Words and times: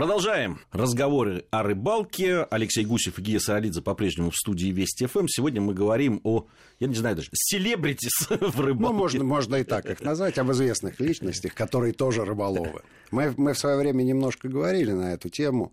Продолжаем 0.00 0.58
разговоры 0.72 1.44
о 1.50 1.62
рыбалке. 1.62 2.44
Алексей 2.44 2.86
Гусев 2.86 3.18
и 3.18 3.20
Гия 3.20 3.38
Саралидзе 3.38 3.82
по-прежнему 3.82 4.30
в 4.30 4.34
студии 4.34 4.68
Вести 4.68 5.04
ФМ. 5.04 5.26
Сегодня 5.28 5.60
мы 5.60 5.74
говорим 5.74 6.22
о, 6.24 6.46
я 6.78 6.86
не 6.86 6.94
знаю 6.94 7.16
даже, 7.16 7.28
селебритис 7.34 8.26
в 8.30 8.60
рыбалке. 8.62 8.92
Ну, 8.94 8.98
можно, 8.98 9.24
можно 9.24 9.56
и 9.56 9.62
так 9.62 9.84
их 9.84 10.00
назвать, 10.00 10.38
об 10.38 10.50
известных 10.52 11.00
личностях, 11.00 11.52
которые 11.52 11.92
тоже 11.92 12.24
рыболовы. 12.24 12.80
Мы, 13.10 13.34
мы 13.36 13.52
в 13.52 13.58
свое 13.58 13.76
время 13.76 14.02
немножко 14.02 14.48
говорили 14.48 14.92
на 14.92 15.12
эту 15.12 15.28
тему 15.28 15.72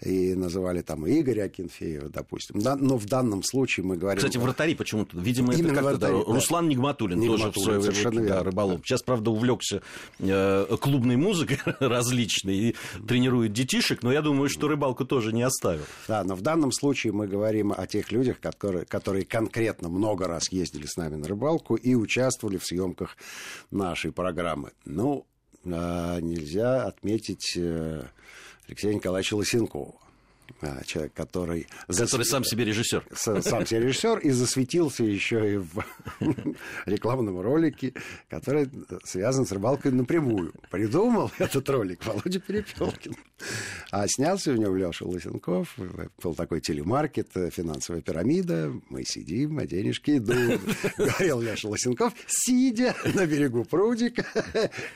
и 0.00 0.34
называли 0.34 0.80
там 0.80 1.06
Игоря 1.06 1.44
Акинфеева, 1.44 2.08
допустим. 2.08 2.60
Да, 2.60 2.76
но 2.76 2.96
в 2.96 3.06
данном 3.06 3.42
случае 3.42 3.84
мы 3.84 3.96
говорим... 3.96 4.18
Кстати, 4.18 4.38
вратари 4.38 4.74
почему-то, 4.74 5.18
видимо, 5.18 5.52
Именно 5.52 5.66
это 5.66 5.74
как-то, 5.74 5.90
вратари, 5.90 6.24
да, 6.26 6.34
Руслан 6.34 6.68
Нигматуллин, 6.68 7.26
тоже 7.26 7.52
в 7.52 7.58
свое 7.58 7.78
время 7.78 8.28
да, 8.28 8.42
рыболов. 8.42 8.80
Сейчас, 8.84 9.02
правда, 9.02 9.30
увлекся 9.30 9.82
э, 10.18 10.76
клубной 10.80 11.16
музыкой 11.16 11.58
различной 11.80 12.56
и 12.56 12.76
тренирует 13.06 13.52
детишек, 13.68 14.02
но 14.02 14.12
я 14.12 14.22
думаю, 14.22 14.48
что 14.48 14.68
рыбалку 14.68 15.04
тоже 15.04 15.32
не 15.32 15.42
оставил. 15.42 15.84
Да, 16.08 16.24
но 16.24 16.34
в 16.34 16.40
данном 16.40 16.72
случае 16.72 17.12
мы 17.12 17.26
говорим 17.26 17.72
о 17.76 17.86
тех 17.86 18.10
людях, 18.10 18.40
которые, 18.40 18.84
которые 18.86 19.24
конкретно 19.24 19.88
много 19.88 20.26
раз 20.26 20.50
ездили 20.50 20.86
с 20.86 20.96
нами 20.96 21.16
на 21.16 21.28
рыбалку 21.28 21.76
и 21.76 21.94
участвовали 21.94 22.56
в 22.56 22.64
съемках 22.64 23.16
нашей 23.70 24.10
программы. 24.10 24.72
Ну, 24.84 25.26
а, 25.66 26.18
нельзя 26.20 26.84
отметить 26.84 27.56
э, 27.56 28.04
Алексея 28.66 28.94
Николаевича 28.94 29.34
Лысенкова 29.34 29.94
а, 30.62 30.82
человек, 30.84 31.12
который... 31.12 31.66
Который 31.86 32.24
сам 32.24 32.44
себе 32.44 32.64
режиссер. 32.64 33.04
Сам 33.14 33.66
себе 33.66 33.80
режиссер 33.80 34.18
и 34.18 34.30
засветился 34.30 35.04
еще 35.04 35.54
и 35.54 35.56
в 35.58 35.84
рекламном 36.86 37.40
ролике, 37.40 37.92
который 38.30 38.70
связан 39.04 39.46
с 39.46 39.52
рыбалкой 39.52 39.92
напрямую. 39.92 40.54
Придумал 40.70 41.30
этот 41.38 41.68
ролик 41.68 42.06
Володя 42.06 42.40
Перепелкин. 42.40 43.14
А 43.90 44.06
снялся 44.08 44.52
в 44.52 44.56
нем 44.56 44.76
Леша 44.76 45.04
Лысенков. 45.04 45.76
Был 46.22 46.34
такой 46.34 46.60
телемаркет, 46.60 47.28
финансовая 47.52 48.00
пирамида. 48.00 48.72
Мы 48.88 49.04
сидим, 49.04 49.58
а 49.58 49.66
денежки 49.66 50.18
идут. 50.18 50.60
Говорил 50.98 51.40
Леша 51.40 51.68
Лысенков, 51.68 52.12
сидя 52.26 52.94
на 53.14 53.26
берегу 53.26 53.64
прудика 53.64 54.26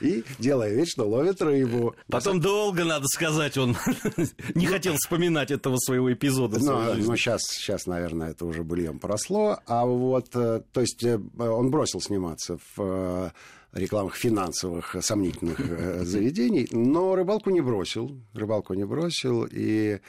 и 0.01 0.23
делая 0.39 0.73
вид, 0.73 0.87
что 0.87 1.07
ловит 1.07 1.41
рыбу. 1.41 1.95
Потом 2.07 2.39
долго, 2.39 2.83
надо 2.83 3.07
сказать, 3.07 3.57
он 3.57 3.77
не 4.55 4.65
хотел 4.65 4.95
вспоминать 4.95 5.51
этого 5.51 5.77
своего 5.77 6.11
эпизода. 6.11 6.59
Но 6.59 7.15
сейчас, 7.15 7.41
сейчас, 7.43 7.85
наверное, 7.85 8.31
это 8.31 8.45
уже 8.45 8.63
быльем 8.63 8.99
поросло. 8.99 9.59
А 9.65 9.85
вот, 9.85 10.35
э, 10.35 10.61
то 10.71 10.81
есть, 10.81 11.03
э, 11.03 11.19
он 11.37 11.71
бросил 11.71 12.01
сниматься 12.01 12.57
в 12.75 12.81
э, 12.81 13.31
рекламах 13.73 14.15
финансовых 14.15 14.95
сомнительных 15.01 16.05
заведений, 16.05 16.67
но 16.71 17.15
рыбалку 17.15 17.49
не 17.49 17.61
бросил, 17.61 18.17
рыбалку 18.33 18.73
не 18.73 18.85
бросил 18.85 19.47
и 19.49 19.99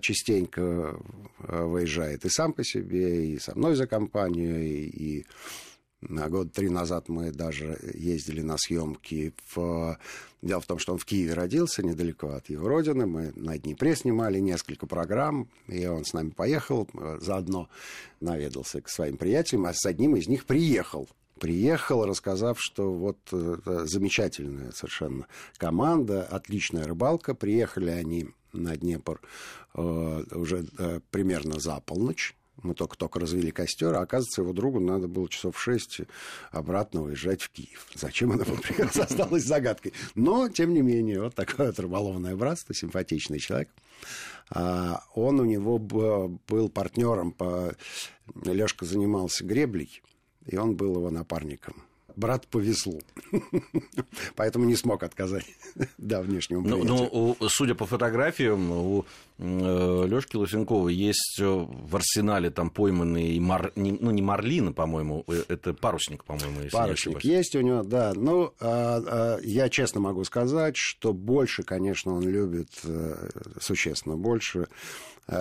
частенько 0.00 0.96
выезжает 1.38 2.24
и 2.24 2.28
сам 2.28 2.52
по 2.52 2.62
себе, 2.62 3.32
и 3.32 3.38
со 3.38 3.56
мной 3.56 3.74
за 3.74 3.86
компанию, 3.86 4.62
и 4.62 5.24
на 6.02 6.30
год 6.30 6.52
три 6.52 6.70
назад 6.70 7.08
мы 7.10 7.30
даже 7.30 7.78
ездили 7.94 8.40
на 8.40 8.56
съемки 8.56 9.34
в... 9.54 9.98
Дело 10.40 10.62
в 10.62 10.66
том, 10.66 10.78
что 10.78 10.94
он 10.94 10.98
в 10.98 11.04
Киеве 11.04 11.34
родился, 11.34 11.82
недалеко 11.82 12.28
от 12.30 12.48
его 12.48 12.66
родины. 12.66 13.04
Мы 13.04 13.32
на 13.36 13.58
Днепре 13.58 13.94
снимали 13.94 14.38
несколько 14.38 14.86
программ, 14.86 15.50
и 15.68 15.84
он 15.84 16.06
с 16.06 16.14
нами 16.14 16.30
поехал. 16.30 16.88
Заодно 17.20 17.68
наведался 18.20 18.80
к 18.80 18.88
своим 18.88 19.18
приятелям, 19.18 19.66
а 19.66 19.74
с 19.74 19.84
одним 19.84 20.16
из 20.16 20.26
них 20.26 20.46
приехал 20.46 21.06
приехал, 21.40 22.04
рассказав, 22.04 22.58
что 22.60 22.92
вот 22.92 23.18
э, 23.32 23.84
замечательная 23.86 24.70
совершенно 24.72 25.26
команда, 25.56 26.22
отличная 26.22 26.84
рыбалка. 26.84 27.34
Приехали 27.34 27.90
они 27.90 28.28
на 28.52 28.76
Днепр 28.76 29.20
э, 29.74 30.24
уже 30.32 30.66
э, 30.78 31.00
примерно 31.10 31.58
за 31.58 31.80
полночь. 31.80 32.36
Мы 32.62 32.74
только-только 32.74 33.18
развели 33.18 33.50
костер, 33.50 33.94
а 33.94 34.02
оказывается, 34.02 34.42
его 34.42 34.52
другу 34.52 34.80
надо 34.80 35.08
было 35.08 35.30
часов 35.30 35.58
шесть 35.58 36.02
обратно 36.50 37.02
уезжать 37.02 37.40
в 37.40 37.48
Киев. 37.48 37.86
Зачем 37.94 38.32
она 38.32 38.44
приехала, 38.44 39.04
осталась 39.04 39.44
загадкой. 39.44 39.94
Но, 40.14 40.46
тем 40.50 40.74
не 40.74 40.82
менее, 40.82 41.22
вот 41.22 41.34
такое 41.34 41.68
вот 41.68 41.80
рыболовное 41.80 42.36
братство, 42.36 42.74
симпатичный 42.74 43.38
человек. 43.38 43.70
А 44.50 45.04
он 45.14 45.40
у 45.40 45.44
него 45.44 45.78
был 45.78 46.68
партнером 46.68 47.32
по... 47.32 47.74
Лешка 48.44 48.84
занимался 48.84 49.44
греблей, 49.44 50.02
и 50.50 50.56
он 50.56 50.74
был 50.74 50.96
его 50.96 51.10
напарником 51.10 51.74
брат 52.16 52.46
по 52.46 52.58
веслу. 52.58 53.00
Поэтому 54.36 54.64
не 54.64 54.76
смог 54.76 55.02
отказать 55.02 55.46
да, 55.98 56.20
внешнему 56.20 56.62
ну, 56.62 57.36
ну, 57.40 57.48
судя 57.48 57.74
по 57.74 57.86
фотографиям, 57.86 58.70
у 58.70 59.06
Лёшки 59.40 60.36
Лысенкова 60.36 60.88
есть 60.88 61.38
э, 61.40 61.46
в 61.46 61.96
арсенале 61.96 62.50
там 62.50 62.68
пойманный, 62.68 63.38
мар... 63.38 63.72
ну, 63.74 64.10
не 64.10 64.20
марлина, 64.20 64.74
по-моему, 64.74 65.24
э, 65.28 65.44
это 65.48 65.72
парусник, 65.72 66.24
по-моему, 66.24 66.60
если 66.60 66.76
Парусник 66.76 67.24
есть 67.24 67.56
у 67.56 67.62
него, 67.62 67.82
да. 67.82 68.12
Ну, 68.14 68.52
а, 68.60 69.02
а, 69.06 69.38
я 69.42 69.70
честно 69.70 70.00
могу 70.00 70.24
сказать, 70.24 70.76
что 70.76 71.14
больше, 71.14 71.62
конечно, 71.62 72.12
он 72.12 72.28
любит, 72.28 72.68
существенно 73.60 74.16
больше, 74.16 74.68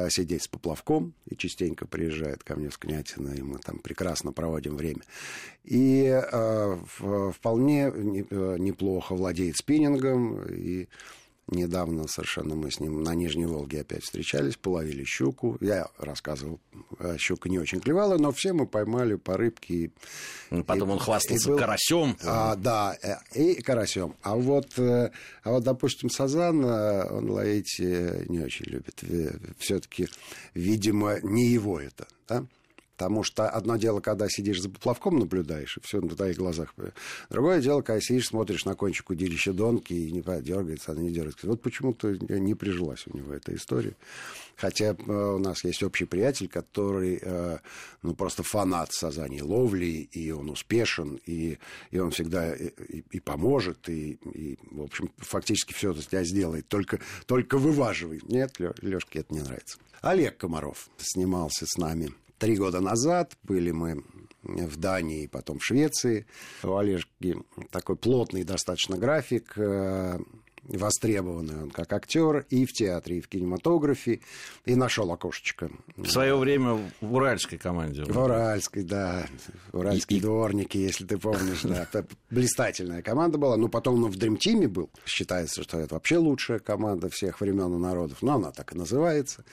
сидеть 0.09 0.43
с 0.43 0.47
поплавком, 0.47 1.13
и 1.25 1.35
частенько 1.35 1.87
приезжает 1.87 2.43
ко 2.43 2.55
мне 2.55 2.69
в 2.69 2.77
Княтино, 2.77 3.29
и 3.29 3.41
мы 3.41 3.57
там 3.57 3.79
прекрасно 3.79 4.31
проводим 4.31 4.77
время. 4.77 5.01
И 5.63 6.05
э, 6.05 6.77
вполне 7.33 7.91
неплохо 7.91 9.15
владеет 9.15 9.57
спиннингом, 9.57 10.43
и 10.45 10.87
Недавно 11.51 12.07
совершенно 12.07 12.55
мы 12.55 12.69
с 12.69 12.79
ним 12.79 13.01
на 13.01 13.15
Нижней 13.15 13.45
Волге 13.45 13.81
опять 13.81 14.03
встречались, 14.03 14.55
половили 14.55 15.03
щуку. 15.03 15.57
Я 15.61 15.87
рассказывал, 15.97 16.59
э, 16.99 17.17
щука 17.17 17.49
не 17.49 17.57
очень 17.57 17.79
клевала, 17.79 18.17
но 18.17 18.31
все 18.31 18.53
мы 18.53 18.67
поймали 18.67 19.15
по 19.15 19.35
рыбке. 19.35 19.91
Ну, 20.51 20.63
потом 20.63 20.89
и, 20.89 20.91
он 20.93 20.99
хвастался 20.99 21.49
был, 21.49 21.57
карасем. 21.57 22.15
А, 22.23 22.55
да, 22.55 22.95
э, 23.01 23.15
и 23.33 23.61
карасем. 23.61 24.15
А 24.21 24.35
вот, 24.35 24.77
э, 24.77 25.09
а 25.43 25.51
вот, 25.51 25.63
допустим, 25.63 26.11
сазан 26.11 26.63
он 26.63 27.31
ловить 27.31 27.79
не 27.79 28.41
очень 28.41 28.65
любит. 28.65 29.03
Все-таки, 29.57 30.07
видимо, 30.53 31.19
не 31.21 31.47
его 31.47 31.79
это. 31.79 32.07
Да? 32.27 32.45
Потому 32.99 33.23
что 33.23 33.49
одно 33.49 33.77
дело, 33.77 34.01
когда 34.01 34.27
сидишь 34.27 34.61
за 34.61 34.69
поплавком, 34.69 35.19
наблюдаешь, 35.19 35.77
и 35.77 35.79
все 35.79 36.01
на 36.01 36.09
твоих 36.09 36.35
глазах. 36.35 36.75
Другое 37.29 37.61
дело, 37.61 37.81
когда 37.81 38.01
сидишь, 38.01 38.27
смотришь 38.27 38.65
на 38.65 38.75
кончик 38.75 39.09
удилища 39.09 39.53
донки, 39.53 39.93
и 39.93 40.11
не 40.11 40.21
дергается, 40.21 40.91
она 40.91 41.03
не 41.03 41.11
дергается. 41.11 41.47
Вот 41.47 41.61
почему-то 41.61 42.09
не 42.09 42.55
прижилась 42.55 43.07
у 43.07 43.15
него 43.15 43.31
эта 43.31 43.55
история. 43.55 43.95
Хотя 44.57 44.97
э, 44.97 45.11
у 45.11 45.37
нас 45.37 45.63
есть 45.63 45.81
общий 45.81 46.03
приятель, 46.03 46.49
который 46.49 47.19
э, 47.21 47.59
ну, 48.01 48.15
просто 48.15 48.43
фанат 48.43 48.91
сазаний 48.91 49.41
ловли, 49.41 50.09
и 50.11 50.31
он 50.31 50.49
успешен, 50.49 51.21
и, 51.25 51.57
и 51.91 51.99
он 51.99 52.11
всегда 52.11 52.53
и, 52.53 52.73
и 53.11 53.19
поможет, 53.21 53.87
и, 53.87 54.19
и, 54.33 54.59
в 54.71 54.81
общем, 54.81 55.09
фактически 55.19 55.71
все 55.71 55.91
это 55.91 56.03
тебя 56.03 56.25
сделает. 56.25 56.67
Только, 56.67 56.99
только 57.27 57.57
вываживай. 57.57 58.19
Нет, 58.27 58.57
Лешке 58.81 59.19
это 59.19 59.33
не 59.33 59.39
нравится. 59.39 59.77
Олег 60.01 60.35
Комаров 60.35 60.89
снимался 60.97 61.65
с 61.65 61.77
нами 61.77 62.11
Три 62.39 62.55
года 62.55 62.79
назад 62.79 63.33
были 63.43 63.71
мы 63.71 64.03
в 64.43 64.77
Дании, 64.77 65.27
потом 65.27 65.59
в 65.59 65.65
Швеции. 65.65 66.25
У 66.63 66.75
Олежки 66.75 67.35
такой 67.69 67.97
плотный 67.97 68.45
достаточно 68.45 68.97
график, 68.97 69.53
э, 69.57 70.17
востребованный 70.63 71.63
он 71.63 71.71
как 71.71 71.91
актер 71.91 72.45
и 72.49 72.65
в 72.65 72.71
театре, 72.71 73.17
и 73.17 73.21
в 73.21 73.27
кинематографе, 73.27 74.21
и 74.65 74.75
нашел 74.75 75.11
окошечко. 75.11 75.69
В 75.97 76.07
свое 76.07 76.37
время 76.37 76.79
в 77.01 77.13
уральской 77.13 77.57
команде. 77.57 78.03
В 78.05 78.17
уральской, 78.17 78.83
да. 78.83 79.25
Уральские 79.73 80.19
и, 80.19 80.21
дворники, 80.21 80.77
если 80.77 81.05
ты 81.05 81.17
помнишь, 81.17 81.63
да. 81.63 81.83
Это 81.83 82.07
блистательная 82.29 83.01
команда 83.01 83.37
была. 83.37 83.57
Но 83.57 83.67
потом 83.67 84.03
он 84.03 84.11
в 84.11 84.15
Дримтиме 84.15 84.67
был. 84.67 84.89
Считается, 85.05 85.63
что 85.63 85.79
это 85.79 85.95
вообще 85.95 86.17
лучшая 86.17 86.59
команда 86.59 87.09
всех 87.09 87.41
времен 87.41 87.73
и 87.73 87.77
народов. 87.77 88.21
Но 88.21 88.35
она 88.35 88.51
так 88.51 88.73
и 88.73 88.77
называется. 88.77 89.43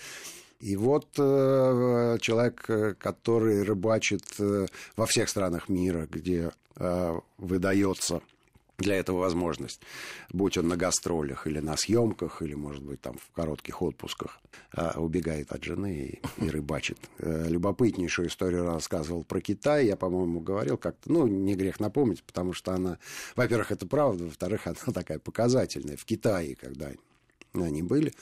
И 0.61 0.77
вот 0.77 1.07
э, 1.19 2.19
человек, 2.21 2.65
э, 2.69 2.95
который 2.95 3.63
рыбачит 3.63 4.25
э, 4.39 4.67
во 4.97 5.07
всех 5.07 5.29
странах 5.29 5.69
мира, 5.69 6.07
где 6.11 6.51
выдается 7.39 8.21
для 8.77 8.97
этого 8.97 9.21
возможность, 9.21 9.81
будь 10.31 10.59
он 10.59 10.69
на 10.69 10.77
гастролях 10.77 11.47
или 11.47 11.59
на 11.59 11.75
съемках, 11.75 12.43
или, 12.43 12.53
может 12.53 12.83
быть, 12.83 13.01
там 13.01 13.17
в 13.17 13.35
коротких 13.35 13.81
отпусках, 13.81 14.39
убегает 14.97 15.53
от 15.53 15.65
жены 15.65 16.21
и, 16.39 16.45
и 16.45 16.51
рыбачит. 16.51 16.99
Любопытнейшую 17.19 18.29
историю 18.29 18.67
рассказывал 18.67 19.25
про 19.25 19.41
Китай, 19.41 19.87
я, 19.87 19.97
по-моему, 19.97 20.41
говорил 20.41 20.77
как-то, 20.77 21.11
ну, 21.11 21.27
не 21.27 21.55
грех 21.55 21.81
напомнить, 21.81 22.23
потому 22.23 22.53
что 22.53 22.75
она, 22.75 22.99
во-первых, 23.37 23.73
это 23.73 23.87
правда, 23.87 24.25
во-вторых, 24.25 24.67
она 24.67 24.93
такая 24.93 25.19
показательная. 25.19 25.97
В 25.97 26.05
Китае, 26.05 26.57
когда 26.57 26.91
они 27.55 27.83
были, 27.83 28.13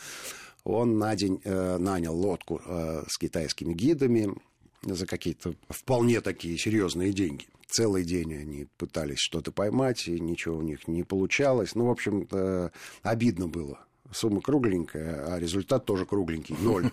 он 0.64 0.98
на 0.98 1.14
день 1.14 1.40
э, 1.44 1.78
нанял 1.78 2.16
лодку 2.16 2.60
э, 2.64 3.04
с 3.06 3.18
китайскими 3.18 3.74
гидами 3.74 4.34
за 4.82 5.06
какие-то 5.06 5.54
вполне 5.68 6.20
такие 6.20 6.58
серьезные 6.58 7.12
деньги. 7.12 7.46
Целый 7.68 8.04
день 8.04 8.34
они 8.34 8.66
пытались 8.76 9.18
что-то 9.18 9.52
поймать, 9.52 10.08
и 10.08 10.20
ничего 10.20 10.58
у 10.58 10.62
них 10.62 10.86
не 10.88 11.02
получалось. 11.02 11.74
Ну, 11.74 11.86
в 11.86 11.90
общем, 11.90 12.26
э, 12.30 12.70
обидно 13.02 13.48
было 13.48 13.80
сумма 14.12 14.40
кругленькая, 14.40 15.34
а 15.34 15.38
результат 15.38 15.84
тоже 15.84 16.06
кругленький, 16.06 16.56
ноль. 16.60 16.90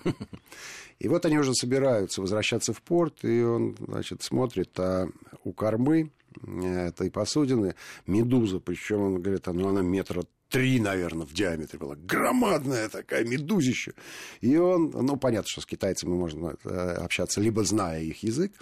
И 0.99 1.07
вот 1.07 1.25
они 1.25 1.37
уже 1.39 1.53
собираются 1.53 2.21
возвращаться 2.21 2.73
в 2.73 2.81
порт, 2.81 3.23
и 3.23 3.41
он, 3.41 3.75
значит, 3.79 4.21
смотрит, 4.21 4.71
а 4.79 5.07
у 5.43 5.51
кормы 5.53 6.11
э, 6.41 6.87
этой 6.87 7.09
посудины 7.09 7.75
медуза, 8.05 8.59
причем 8.59 9.01
он 9.01 9.21
говорит, 9.21 9.47
ну 9.47 9.69
она 9.69 9.81
метра 9.81 10.23
три, 10.51 10.79
наверное, 10.79 11.25
в 11.25 11.33
диаметре 11.33 11.79
была. 11.79 11.95
Громадная 11.95 12.89
такая 12.89 13.23
медузища. 13.23 13.93
И 14.41 14.57
он, 14.57 14.91
ну, 14.91 15.15
понятно, 15.15 15.47
что 15.49 15.61
с 15.61 15.65
китайцами 15.65 16.13
можно 16.13 16.55
э, 16.63 16.69
общаться, 16.69 17.41
либо 17.41 17.63
зная 17.63 18.01
их 18.01 18.21
язык, 18.21 18.53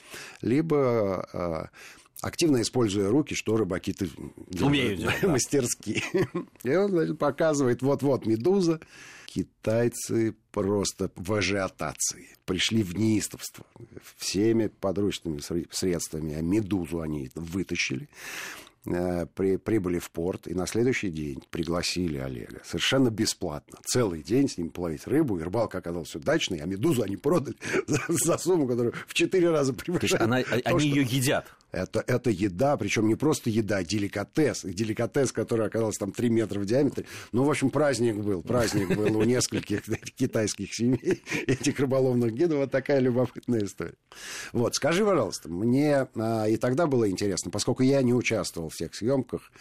либо 0.41 1.27
э, 1.33 1.77
активно 2.21 2.62
используя 2.62 3.09
руки, 3.09 3.33
что 3.33 3.57
рыбаки-то 3.57 4.06
умеют 4.62 5.00
делать, 5.00 5.24
мастерски. 5.24 6.03
И 6.63 6.75
он, 6.75 6.91
значит, 6.91 7.18
показывает, 7.18 7.81
вот-вот 7.81 8.25
медуза. 8.25 8.80
Китайцы 9.25 10.35
просто 10.51 11.12
в 11.15 11.33
ажиотации. 11.33 12.35
Пришли 12.45 12.81
в 12.81 12.97
неистовство. 12.97 13.63
Всеми 14.18 14.68
подручными 14.68 15.39
средствами. 15.71 16.33
А 16.33 16.42
медузу 16.42 17.01
они 17.01 17.30
вытащили. 17.35 18.09
Э, 18.85 19.25
при, 19.35 19.57
прибыли 19.57 19.99
в 19.99 20.09
порт, 20.09 20.47
и 20.47 20.53
на 20.53 20.65
следующий 20.65 21.09
день 21.09 21.43
пригласили 21.49 22.17
Олега. 22.17 22.61
Совершенно 22.63 23.09
бесплатно. 23.09 23.77
Целый 23.85 24.23
день 24.23 24.47
с 24.47 24.57
ним 24.57 24.69
плавить 24.69 25.05
рыбу, 25.05 25.37
и 25.37 25.43
рыбалка 25.43 25.79
оказалась 25.79 26.15
удачной, 26.15 26.59
а 26.59 26.65
медузу 26.65 27.03
они 27.03 27.17
продали 27.17 27.57
за, 27.87 28.01
за 28.07 28.37
сумму, 28.37 28.67
которую 28.67 28.93
в 29.05 29.13
четыре 29.13 29.49
раза 29.49 29.73
превышает. 29.73 30.21
Она, 30.21 30.41
то, 30.43 30.61
они 30.63 30.87
ее 30.87 31.03
едят? 31.03 31.53
Это, 31.71 32.04
это 32.07 32.31
еда, 32.31 32.77
причем 32.77 33.07
не 33.07 33.16
просто 33.16 33.50
еда, 33.50 33.77
а 33.77 33.83
деликатес. 33.83 34.63
Деликатес, 34.63 35.31
который 35.31 35.68
оказался 35.68 36.00
там 36.00 36.12
3 36.12 36.30
метра 36.30 36.60
в 36.60 36.66
диаметре. 36.66 37.06
Ну, 37.31 37.44
в 37.44 37.50
общем, 37.50 37.69
праздник 37.69 38.16
был. 38.16 38.42
Праздник 38.42 38.95
был 38.95 39.18
у 39.18 39.24
нескольких 39.24 39.83
китайских 40.16 40.74
семей, 40.74 41.24
этих 41.48 41.80
рыболовных 41.80 42.33
гидов. 42.33 42.60
Вот 42.60 42.71
такая 42.71 43.00
любопытная 43.00 43.63
история. 43.63 43.94
Вот, 44.51 44.75
скажи, 44.75 45.06
пожалуйста, 45.06 45.50
мне 45.50 46.07
а, 46.16 46.45
и 46.45 46.57
тогда 46.57 46.88
было 46.88 47.10
интересно, 47.10 47.51
поскольку 47.51 47.83
я 47.83 48.01
не 48.01 48.13
участвовал 48.13 48.69
в 48.69 48.75
тех 48.75 48.95
съемках, 48.95 49.51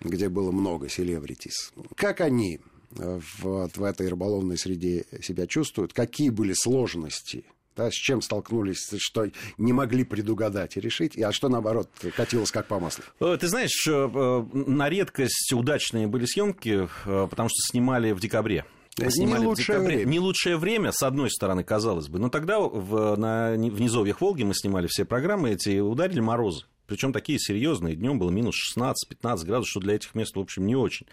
где 0.00 0.28
было 0.28 0.52
много 0.52 0.88
селебритис. 0.88 1.72
Как 1.96 2.20
они 2.20 2.60
вот 2.90 3.76
в 3.76 3.84
этой 3.84 4.08
рыболовной 4.08 4.58
среде 4.58 5.04
себя 5.22 5.46
чувствуют? 5.46 5.92
Какие 5.92 6.30
были 6.30 6.52
сложности 6.52 7.44
да, 7.80 7.90
с 7.90 7.94
чем 7.94 8.20
столкнулись, 8.20 8.92
что 8.98 9.26
не 9.56 9.72
могли 9.72 10.04
предугадать 10.04 10.76
и 10.76 10.80
решить, 10.80 11.18
а 11.18 11.32
что, 11.32 11.48
наоборот, 11.48 11.88
катилось 12.14 12.50
как 12.50 12.66
по 12.66 12.78
маслу? 12.78 13.04
Э, 13.20 13.36
ты 13.40 13.48
знаешь, 13.48 13.86
э, 13.88 13.90
э, 13.90 14.44
на 14.52 14.88
редкость 14.88 15.52
удачные 15.52 16.06
были 16.06 16.26
съемки, 16.26 16.88
потому 17.04 17.48
что 17.48 17.70
снимали 17.70 18.12
в 18.12 18.20
декабре. 18.20 18.64
Снимали 19.08 19.40
не 19.40 19.46
лучшее 19.46 19.64
в 19.64 19.80
декабре. 19.80 19.96
время. 19.96 20.10
Не 20.10 20.18
лучшее 20.18 20.56
время, 20.56 20.92
с 20.92 21.02
одной 21.02 21.30
стороны, 21.30 21.64
казалось 21.64 22.08
бы. 22.08 22.18
Но 22.18 22.28
тогда 22.28 22.58
в, 22.60 23.16
на, 23.16 23.52
в 23.52 23.80
низовьях 23.80 24.20
Волги 24.20 24.42
мы 24.42 24.54
снимали 24.54 24.88
все 24.88 25.04
программы 25.04 25.52
эти, 25.52 25.78
ударили 25.78 26.20
морозы. 26.20 26.64
Причем 26.90 27.12
такие 27.12 27.38
серьезные. 27.38 27.94
Днем 27.94 28.18
было 28.18 28.30
минус 28.30 28.56
16-15 28.76 29.46
градусов, 29.46 29.68
что 29.70 29.78
для 29.78 29.94
этих 29.94 30.16
мест, 30.16 30.34
в 30.34 30.40
общем, 30.40 30.66
не 30.66 30.74
очень. 30.74 31.06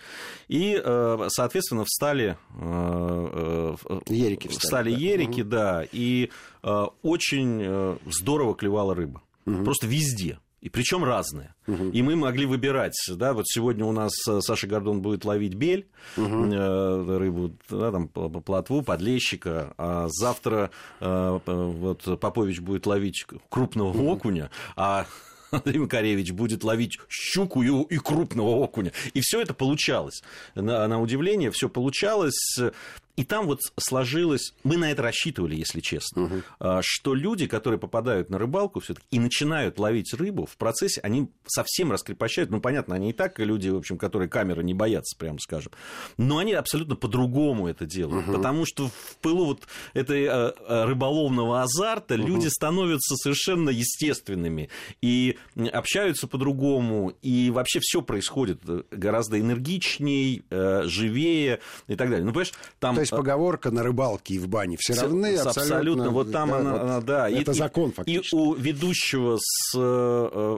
И, 0.47 0.81
э, 0.83 1.27
соответственно, 1.29 1.85
встали... 1.85 2.35
Э, 2.59 3.75
э, 3.85 3.99
ерики 4.07 4.47
встали. 4.47 4.59
Встали 4.59 4.91
да. 4.91 4.97
ерики, 4.97 5.41
угу. 5.41 5.49
да. 5.49 5.83
И 5.91 6.31
очень 7.03 7.99
здорово 8.07 8.55
клевала 8.55 8.95
рыба. 8.95 9.21
Угу. 9.45 9.65
Просто 9.65 9.85
везде. 9.85 10.39
И 10.61 10.69
причем 10.69 11.03
разные. 11.03 11.53
Угу. 11.67 11.89
И 11.91 12.01
мы 12.01 12.15
могли 12.15 12.47
выбирать, 12.47 12.97
да, 13.07 13.33
вот 13.33 13.47
сегодня 13.47 13.85
у 13.85 13.91
нас 13.91 14.11
Саша 14.39 14.65
Гордон 14.65 15.03
будет 15.03 15.25
ловить 15.25 15.53
бель, 15.53 15.87
угу. 16.17 16.51
э, 16.51 17.17
рыбу, 17.17 17.53
да, 17.69 17.91
там, 17.91 18.07
плотву, 18.07 18.81
подлещика, 18.81 19.75
а 19.77 20.07
завтра 20.09 20.71
э, 20.99 21.39
вот 21.45 22.19
Попович 22.19 22.61
будет 22.61 22.87
ловить 22.87 23.27
крупного 23.49 23.89
угу. 23.89 24.09
окуня, 24.09 24.49
а 24.75 25.05
Андрей 25.51 25.79
Макаревич 25.79 26.31
будет 26.31 26.63
ловить 26.63 26.99
щуку 27.09 27.63
и, 27.63 27.95
и 27.95 27.97
крупного 27.97 28.49
окуня. 28.49 28.91
И 29.13 29.21
все 29.21 29.41
это 29.41 29.53
получалось. 29.53 30.21
На, 30.55 30.87
на 30.87 31.01
удивление, 31.01 31.51
все 31.51 31.69
получалось. 31.69 32.59
И 33.17 33.23
там 33.23 33.47
вот 33.47 33.61
сложилось, 33.79 34.53
мы 34.63 34.77
на 34.77 34.91
это 34.91 35.01
рассчитывали, 35.01 35.55
если 35.55 35.79
честно, 35.79 36.23
угу. 36.23 36.81
что 36.81 37.15
люди, 37.15 37.47
которые 37.47 37.79
попадают 37.79 38.29
на 38.29 38.37
рыбалку 38.37 38.79
все-таки 38.79 39.07
и 39.09 39.19
начинают 39.19 39.79
ловить 39.79 40.13
рыбу, 40.13 40.45
в 40.45 40.55
процессе 40.55 41.01
они 41.01 41.31
совсем 41.47 41.91
раскрепощают. 41.91 42.51
Ну, 42.51 42.61
понятно, 42.61 42.93
они 42.93 43.09
и 43.09 43.13
так 43.13 43.39
люди, 43.39 43.69
в 43.69 43.77
общем, 43.77 43.97
которые 43.97 44.29
камеры 44.29 44.63
не 44.63 44.75
боятся, 44.75 45.17
прямо 45.17 45.39
скажем. 45.39 45.71
Но 46.17 46.37
они 46.37 46.53
абсолютно 46.53 46.95
по-другому 46.95 47.67
это 47.67 47.87
делают. 47.87 48.27
Угу. 48.27 48.37
Потому 48.37 48.67
что 48.67 48.87
в 48.87 49.17
пылу 49.19 49.45
вот 49.45 49.67
этой 49.95 50.25
э, 50.25 50.27
э, 50.29 50.85
рыболовного 50.85 51.63
азарта 51.63 52.13
угу. 52.13 52.27
люди 52.27 52.47
становятся 52.49 53.15
совершенно 53.15 53.71
естественными 53.71 54.69
и 55.01 55.39
общаются 55.73 56.27
по-другому. 56.27 57.13
И 57.23 57.49
вообще 57.49 57.79
все 57.81 58.03
происходит 58.03 58.61
гораздо 58.91 59.39
энергичней, 59.39 60.43
живее 60.51 61.61
и 61.87 61.95
так 61.95 62.11
далее. 62.11 62.23
Ну, 62.23 62.31
понимаешь, 62.31 62.53
там 62.79 63.06
есть 63.15 63.17
поговорка 63.17 63.71
на 63.71 63.83
рыбалке 63.83 64.35
и 64.35 64.39
в 64.39 64.47
бане 64.47 64.77
все 64.79 64.93
равны. 64.93 65.35
Абсолютно. 65.35 65.61
абсолютно. 65.61 66.09
Вот 66.09 66.31
там 66.31 66.49
да, 66.49 66.57
она, 66.57 66.95
вот 66.95 67.05
да. 67.05 67.29
Это 67.29 67.51
и, 67.51 67.55
закон 67.55 67.91
фактически. 67.91 68.35
И 68.35 68.37
у 68.37 68.53
ведущего 68.53 69.37
с 69.41 69.75
э, 69.75 70.57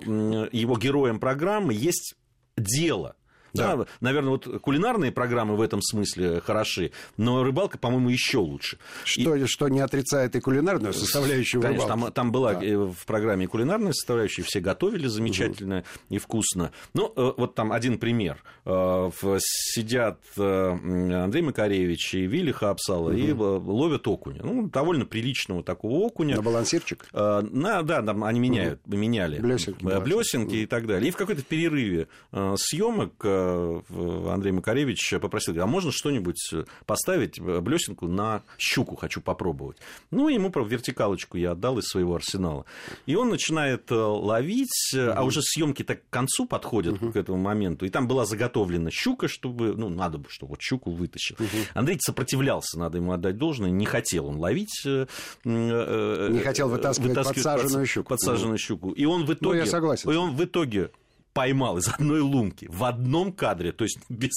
его 0.51 0.77
героем 0.77 1.19
программы 1.19 1.73
есть 1.73 2.15
дело. 2.57 3.15
Да. 3.53 3.75
да, 3.75 3.85
наверное, 3.99 4.31
вот 4.31 4.61
кулинарные 4.61 5.11
программы 5.11 5.55
в 5.55 5.61
этом 5.61 5.81
смысле 5.81 6.41
хороши, 6.41 6.91
но 7.17 7.43
рыбалка, 7.43 7.77
по-моему, 7.77 8.09
еще 8.09 8.37
лучше. 8.37 8.77
Что, 9.03 9.35
и... 9.35 9.45
что 9.45 9.67
не 9.69 9.79
отрицает 9.79 10.35
и 10.35 10.39
кулинарную 10.39 10.93
составляющую 10.93 11.61
Конечно, 11.61 11.87
там, 11.87 12.11
там 12.11 12.31
была 12.31 12.53
да. 12.53 12.59
в 12.59 13.05
программе 13.05 13.47
кулинарная 13.47 13.93
составляющая, 13.93 14.43
все 14.43 14.59
готовили 14.59 15.07
замечательно 15.07 15.79
угу. 15.79 16.15
и 16.15 16.17
вкусно. 16.17 16.71
Ну, 16.93 17.11
э, 17.15 17.33
вот 17.37 17.55
там 17.55 17.71
один 17.71 17.97
пример. 17.97 18.43
Э, 18.65 19.09
сидят 19.39 20.19
э, 20.37 20.69
Андрей 21.23 21.41
Макаревич 21.41 22.15
и 22.15 22.25
Вилли 22.25 22.51
Хапсала 22.51 23.09
угу. 23.09 23.17
и 23.17 23.31
ловят 23.31 24.07
окуня. 24.07 24.41
Ну, 24.43 24.67
довольно 24.67 25.05
приличного 25.05 25.63
такого 25.63 25.93
окуня. 26.05 26.35
На 26.35 26.41
балансирчик? 26.41 27.07
На, 27.13 27.81
да, 27.83 28.01
там 28.01 28.23
они 28.23 28.39
меняют, 28.39 28.81
угу. 28.85 28.97
меняли. 28.97 29.39
Блесенки. 29.39 29.83
Блесенки 29.83 30.53
угу. 30.53 30.55
и 30.55 30.65
так 30.65 30.87
далее. 30.87 31.09
И 31.09 31.11
в 31.11 31.17
какой-то 31.17 31.43
перерыве 31.43 32.07
съемок 32.31 33.13
Андрей 34.31 34.51
Макаревич 34.51 35.15
попросил, 35.21 35.61
а 35.61 35.65
можно 35.65 35.91
что-нибудь 35.91 36.53
поставить, 36.85 37.39
блесенку 37.39 38.07
на 38.07 38.43
щуку 38.57 38.95
хочу 38.95 39.21
попробовать. 39.21 39.77
Ну, 40.11 40.27
ему 40.27 40.49
про 40.49 40.63
вертикалочку 40.63 41.37
я 41.37 41.51
отдал 41.51 41.77
из 41.79 41.85
своего 41.85 42.15
арсенала. 42.15 42.65
И 43.05 43.15
он 43.15 43.29
начинает 43.29 43.91
э, 43.91 43.95
ловить, 43.95 44.93
угу. 44.93 45.11
а 45.15 45.23
уже 45.23 45.41
съемки 45.41 45.83
так 45.83 46.01
к 46.05 46.09
концу 46.09 46.45
подходят 46.45 46.95
угу. 46.95 47.11
к 47.11 47.15
этому 47.15 47.37
моменту. 47.37 47.85
И 47.85 47.89
там 47.89 48.07
была 48.07 48.25
заготовлена 48.25 48.91
щука, 48.91 49.27
чтобы, 49.27 49.73
ну, 49.75 49.89
надо 49.89 50.17
бы, 50.17 50.29
чтобы 50.29 50.51
вот 50.51 50.61
щуку 50.61 50.91
вытащил. 50.91 51.35
Угу. 51.39 51.47
Андрей 51.73 51.97
сопротивлялся, 51.99 52.79
надо 52.79 52.97
ему 52.97 53.11
отдать 53.11 53.37
должное, 53.37 53.69
не 53.69 53.85
хотел 53.85 54.27
он 54.27 54.37
ловить. 54.37 54.81
Э, 54.85 55.05
э, 55.45 56.27
не 56.31 56.39
хотел 56.39 56.69
вытаскивать, 56.69 57.09
вытаскивать 57.09 57.43
подсаженную 57.43 57.85
щуку. 57.85 58.09
Подсаженную 58.09 58.57
щуку. 58.57 58.91
И 58.91 59.05
он 59.05 59.25
в 59.25 59.33
итоге... 59.33 59.59
Ну, 59.59 59.65
я 59.65 59.65
согласен. 59.65 60.11
И 60.11 60.15
он 60.15 60.35
в 60.35 60.43
итоге 60.43 60.91
поймал 61.33 61.77
из 61.77 61.87
одной 61.87 62.21
лунки 62.21 62.67
в 62.69 62.83
одном 62.83 63.31
кадре, 63.33 63.71
то 63.71 63.83
есть 63.83 63.99
без 64.09 64.31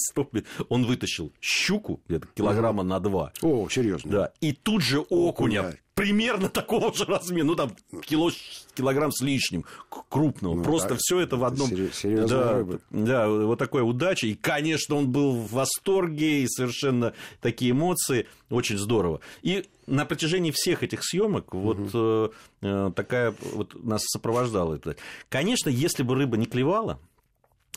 он 0.68 0.84
вытащил 0.84 1.32
щуку 1.40 2.00
где-то 2.08 2.28
килограмма 2.34 2.82
на 2.82 3.00
два. 3.00 3.32
О, 3.42 3.68
серьезно. 3.68 4.10
Да. 4.10 4.32
И 4.40 4.52
тут 4.52 4.82
же 4.82 5.00
окуня, 5.00 5.60
окуня 5.60 5.76
примерно 5.94 6.48
такого 6.48 6.92
же 6.92 7.04
размера, 7.04 7.44
ну 7.44 7.54
там 7.54 7.72
кило, 8.02 8.30
килограмм 8.74 9.12
с 9.12 9.20
лишним 9.20 9.64
крупного. 10.08 10.54
Ну, 10.54 10.62
Просто 10.62 10.96
все 10.98 11.20
это 11.20 11.36
в 11.36 11.44
одном. 11.44 11.70
Да, 12.02 12.52
рыба. 12.54 12.80
да, 12.90 13.28
вот 13.28 13.58
такая 13.58 13.82
удача. 13.82 14.26
И, 14.26 14.34
конечно, 14.34 14.96
он 14.96 15.10
был 15.10 15.32
в 15.32 15.52
восторге 15.52 16.42
и 16.42 16.48
совершенно 16.48 17.12
такие 17.40 17.72
эмоции. 17.72 18.26
Очень 18.50 18.78
здорово. 18.78 19.20
И 19.42 19.66
на 19.86 20.04
протяжении 20.04 20.52
всех 20.54 20.82
этих 20.82 21.00
съемок 21.04 21.54
вот 21.54 21.94
угу. 21.94 22.32
э, 22.62 22.92
такая 22.94 23.34
вот 23.52 23.82
нас 23.84 24.02
сопровождала. 24.06 24.80
Конечно, 25.28 25.68
если 25.68 26.02
бы 26.02 26.14
рыба 26.14 26.36
не 26.36 26.46
клевала, 26.46 26.98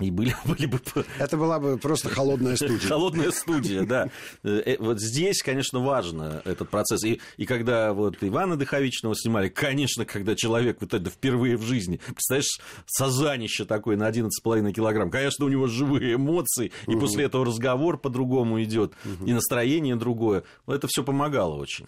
и 0.02 0.12
были, 0.12 0.36
были 0.46 0.66
бы... 0.66 0.80
Это 1.20 1.38
была 1.38 1.60
бы 1.60 1.78
просто 1.78 2.10
холодная 2.10 2.56
студия. 2.58 2.88
Холодная 2.88 3.32
студия, 3.32 3.84
да. 3.84 4.10
Э, 4.44 4.62
э, 4.66 4.76
вот 4.80 5.00
здесь, 5.00 5.42
конечно, 5.42 5.80
важно 5.80 6.42
этот 6.44 6.70
процесс. 6.70 7.04
И, 7.06 7.22
и 7.38 7.46
когда 7.46 7.94
вот 7.94 8.18
Ивана 8.22 8.58
Дыховичного 8.58 9.16
снимали, 9.16 9.48
конечно, 9.48 10.06
когда 10.06 10.36
человек 10.36 10.78
вот 10.82 10.94
это 10.94 11.10
впервые 11.10 11.56
в 11.56 11.62
жизни, 11.62 12.02
представляешь, 12.06 12.60
сазанище 12.88 13.64
такое 13.64 13.96
на 13.96 14.10
11,5 14.10 14.74
килограмм, 14.74 15.10
конечно, 15.10 15.46
у 15.46 15.50
него 15.50 15.68
живые 15.68 16.16
эмоции, 16.16 16.74
и 16.88 16.92
угу. 16.92 17.02
после 17.02 17.26
этого 17.26 17.46
разговор 17.46 17.98
по-другому 17.98 18.62
идет, 18.64 18.94
угу. 19.06 19.26
и 19.26 19.32
настроение 19.32 19.96
другое. 19.96 20.44
Это 20.68 20.88
все 20.88 21.04
помогало 21.04 21.56
очень. 21.56 21.88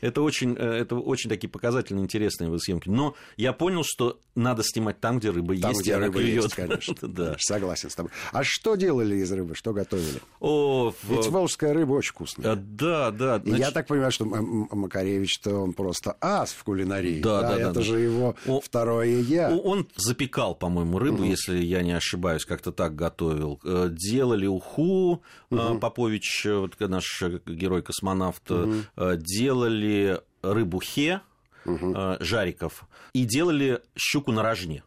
Это 0.00 0.22
очень, 0.22 0.54
это 0.54 0.96
очень 0.96 1.30
такие 1.30 1.48
показательные, 1.48 2.04
интересные 2.04 2.58
съемки. 2.58 2.88
Но 2.88 3.14
я 3.36 3.52
понял, 3.52 3.82
что 3.84 4.18
надо 4.34 4.62
снимать 4.64 5.00
там, 5.00 5.18
где 5.18 5.30
рыба 5.30 5.56
там, 5.56 5.70
есть, 5.70 5.82
где 5.82 5.96
рыба 5.96 6.18
клюет. 6.18 6.44
есть, 6.44 6.54
конечно. 6.54 6.94
да. 7.02 7.36
Согласен 7.38 7.90
с 7.90 7.94
тобой. 7.94 8.10
А 8.32 8.42
что 8.42 8.74
делали 8.74 9.16
из 9.16 9.30
рыбы? 9.30 9.54
Что 9.54 9.72
готовили? 9.72 10.20
О, 10.40 10.92
Ведь 11.04 11.26
волжская 11.28 11.72
рыба 11.72 11.92
очень 11.92 12.12
вкусная. 12.12 12.56
Да, 12.56 13.10
да. 13.10 13.38
Значит... 13.38 13.58
Я 13.58 13.70
так 13.70 13.86
понимаю, 13.86 14.12
что 14.12 14.24
Макаревич-то 14.24 15.56
он 15.56 15.72
просто 15.72 16.16
ас 16.20 16.52
в 16.52 16.64
кулинарии. 16.64 17.20
Да, 17.20 17.42
да, 17.42 17.48
да. 17.48 17.60
Это 17.60 17.72
да, 17.74 17.82
же 17.82 18.00
его 18.00 18.34
о, 18.46 18.60
второе 18.60 19.20
я. 19.20 19.50
Он 19.50 19.86
запекал, 19.96 20.54
по-моему, 20.54 20.98
рыбу, 20.98 21.22
угу. 21.22 21.24
если 21.24 21.58
я 21.58 21.82
не 21.82 21.92
ошибаюсь, 21.92 22.44
как-то 22.44 22.72
так 22.72 22.94
готовил. 22.94 23.60
Э, 23.64 23.88
делали 23.90 24.46
уху, 24.46 25.22
угу. 25.50 25.78
Попович, 25.78 26.46
вот 26.46 26.78
наш 26.80 27.22
герой-космонавт, 27.46 28.50
угу. 28.50 28.74
Делали 29.64 30.20
рыбу 30.42 30.80
хе, 30.80 31.20
угу. 31.64 32.16
жариков, 32.20 32.84
и 33.12 33.24
делали 33.24 33.80
щуку 33.96 34.32
на 34.32 34.42
рожне. 34.42 34.82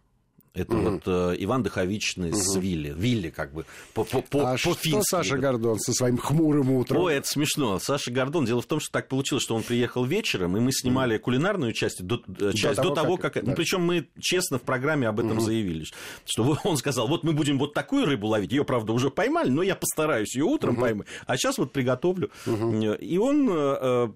Это 0.57 0.75
угу. 0.75 0.89
вот 0.89 1.01
э, 1.05 1.35
Иван 1.39 1.63
Дыховичный 1.63 2.29
угу. 2.29 2.37
с 2.37 2.55
Вилли. 2.55 2.93
Вилли 2.97 3.29
как 3.29 3.53
бы 3.53 3.65
по, 3.93 4.03
по, 4.03 4.21
по, 4.21 4.51
а 4.51 4.57
что 4.57 4.75
Саша 5.01 5.37
Гордон 5.37 5.79
со 5.79 5.93
своим 5.93 6.17
хмурым 6.17 6.71
утром? 6.71 7.01
Ой, 7.01 7.15
это 7.15 7.27
смешно. 7.27 7.79
Саша 7.79 8.11
Гордон, 8.11 8.45
дело 8.45 8.61
в 8.61 8.65
том, 8.65 8.79
что 8.79 8.91
так 8.91 9.07
получилось, 9.07 9.43
что 9.43 9.55
он 9.55 9.63
приехал 9.63 10.03
вечером, 10.03 10.57
и 10.57 10.59
мы 10.59 10.71
снимали 10.71 11.17
кулинарную 11.17 11.73
часть 11.73 12.03
до, 12.03 12.21
до, 12.25 12.53
часть, 12.53 12.77
того, 12.77 12.89
до 12.89 12.95
того, 12.95 13.17
как... 13.17 13.33
как... 13.33 13.43
Да. 13.43 13.51
Ну, 13.51 13.55
причем 13.55 13.81
мы 13.81 14.07
честно 14.19 14.57
в 14.57 14.63
программе 14.63 15.07
об 15.07 15.19
этом 15.19 15.33
угу. 15.33 15.41
заявили, 15.41 15.85
что 16.25 16.57
он 16.63 16.77
сказал, 16.77 17.07
вот 17.07 17.23
мы 17.23 17.33
будем 17.33 17.59
вот 17.59 17.73
такую 17.73 18.05
рыбу 18.05 18.27
ловить, 18.27 18.51
ее, 18.51 18.65
правда, 18.65 18.93
уже 18.93 19.11
поймали, 19.11 19.49
но 19.49 19.61
я 19.61 19.75
постараюсь 19.75 20.35
ее 20.35 20.45
утром 20.45 20.73
угу. 20.73 20.81
поймать, 20.81 21.07
а 21.25 21.37
сейчас 21.37 21.57
вот 21.57 21.71
приготовлю. 21.71 22.31
Угу. 22.45 22.93
И 22.93 23.17
он 23.17 23.47
э, 23.49 24.07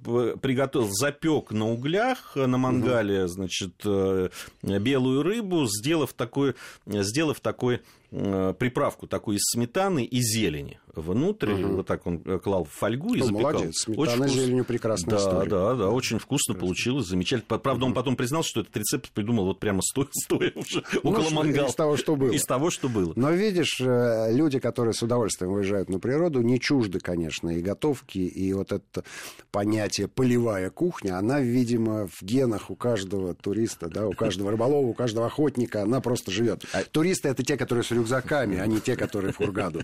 приготовил, 0.42 0.90
запек 0.92 1.52
на 1.52 1.70
углях, 1.70 2.36
на 2.36 2.58
мангале, 2.58 3.26
угу. 3.26 3.28
значит, 3.28 3.74
э, 3.86 4.30
белую 4.64 5.24
рыбу, 5.24 5.68
сделав 5.68 6.14
так 6.14 6.31
такой, 6.32 6.56
сделав 6.86 7.40
такой 7.40 7.76
Э, 7.76 7.80
приправку 8.12 9.08
такую 9.08 9.38
из 9.38 9.44
сметаны 9.54 10.04
и 10.04 10.22
зелени 10.22 10.80
внутрь. 10.94 11.54
Угу. 11.54 11.76
Вот 11.78 11.88
так 11.88 12.06
он 12.06 12.20
клал 12.20 12.66
в 12.66 12.70
фольгу 12.70 13.14
и 13.14 13.20
ну, 13.20 13.26
запекал. 13.26 13.54
Молодец, 13.54 13.84
сметана 13.84 14.02
очень 14.02 14.24
вкус... 14.24 14.32
зеленью 14.32 14.66
прекрасная 14.66 15.12
да, 15.12 15.18
история. 15.18 15.50
Да, 15.50 15.76
да, 15.76 15.90
очень 15.90 16.20
вкусно 16.20 16.54
Прекрасно. 16.54 16.68
получилось, 16.68 17.08
замечательно. 17.08 17.60
Правда, 17.60 17.86
он 17.86 17.94
потом 17.94 18.16
признал, 18.16 18.44
что 18.44 18.62
этот 18.62 18.76
рецепт 18.76 19.10
придумал 19.12 19.46
вот 19.46 19.60
прямо 19.60 19.82
стоя, 19.82 20.08
стоя 20.12 20.52
уже 20.56 20.84
ну, 21.04 21.12
около 21.12 21.30
мангала. 21.30 21.68
Из 21.68 21.76
того, 21.76 21.98
что 21.98 22.16
было. 22.16 22.32
Из 22.32 22.44
того, 22.44 22.70
что 22.70 22.90
было. 22.90 23.14
Но 23.16 23.32
видишь, 23.32 23.80
э, 23.80 24.34
люди, 24.34 24.60
которые 24.60 24.94
с 24.94 25.02
удовольствием 25.02 25.54
выезжают 25.54 25.90
на 25.90 26.00
природу, 26.00 26.42
не 26.42 26.60
чужды, 26.60 27.00
конечно, 27.00 27.50
и 27.50 27.62
готовки, 27.62 28.20
и 28.20 28.54
вот 28.54 28.72
это 28.72 29.04
понятие 29.52 30.08
полевая 30.08 30.70
кухня, 30.70 31.18
она, 31.18 31.40
видимо, 31.40 32.08
в 32.08 32.22
генах 32.22 32.70
у 32.70 32.76
каждого 32.76 33.34
туриста, 33.34 33.90
да, 33.90 34.08
у 34.08 34.14
каждого 34.14 34.52
рыболова, 34.52 34.86
у 34.86 34.94
каждого 34.94 35.28
охотника, 35.28 35.84
она 35.84 36.02
просто 36.02 36.32
живет. 36.32 36.66
А 36.74 36.84
туристы 36.84 37.30
это 37.30 37.44
те, 37.44 37.58
которые 37.58 37.84
с 37.84 37.92
рюкзаками, 38.02 38.58
а 38.58 38.68
не 38.68 38.80
те, 38.80 38.96
которые 38.96 39.32
в 39.34 39.38
Хургаду. 39.38 39.84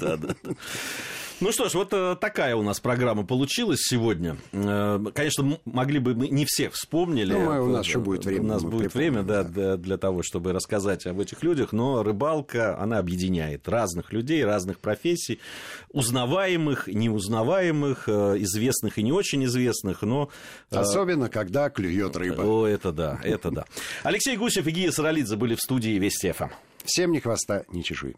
Да, 0.00 0.16
да. 0.16 0.34
Ну 1.40 1.52
что 1.52 1.70
ж, 1.70 1.74
вот 1.74 1.88
э, 1.92 2.16
такая 2.20 2.54
у 2.54 2.62
нас 2.62 2.80
программа 2.80 3.24
получилась 3.24 3.80
сегодня. 3.80 4.36
Э, 4.52 5.02
конечно, 5.14 5.58
могли 5.64 5.98
бы 5.98 6.14
мы 6.14 6.28
не 6.28 6.44
всех 6.44 6.74
вспомнили. 6.74 7.32
Ну, 7.32 7.64
у 7.64 7.68
нас 7.68 7.86
еще 7.86 7.98
будет 7.98 8.26
время. 8.26 8.42
У 8.42 8.46
нас 8.48 8.62
будет 8.62 8.92
время, 8.92 9.22
да, 9.22 9.44
для 9.44 9.96
того, 9.96 10.22
чтобы 10.22 10.52
рассказать 10.52 11.06
об 11.06 11.18
этих 11.18 11.42
людях. 11.42 11.72
Но 11.72 12.02
рыбалка, 12.02 12.78
она 12.78 12.98
объединяет 12.98 13.66
разных 13.70 14.12
людей, 14.12 14.44
разных 14.44 14.80
профессий, 14.80 15.40
узнаваемых, 15.88 16.88
неузнаваемых, 16.88 18.04
э, 18.06 18.36
известных 18.40 18.98
и 18.98 19.02
не 19.02 19.12
очень 19.12 19.42
известных, 19.46 20.02
но... 20.02 20.28
Особенно, 20.68 21.30
когда 21.30 21.70
клюет 21.70 22.16
рыба. 22.16 22.42
О, 22.42 22.66
это 22.66 22.92
да, 22.92 23.18
это 23.24 23.50
да. 23.50 23.64
Алексей 24.02 24.36
Гусев 24.36 24.66
и 24.66 24.70
Гия 24.70 24.90
Саралидзе 24.90 25.36
были 25.36 25.54
в 25.54 25.60
студии 25.60 25.98
Вести 25.98 26.32
ФМ. 26.32 26.50
Всем 26.84 27.12
ни 27.12 27.18
хвоста, 27.18 27.64
ни 27.68 27.82
чешуи. 27.82 28.16